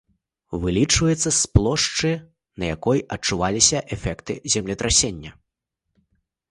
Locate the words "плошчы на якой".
1.57-3.05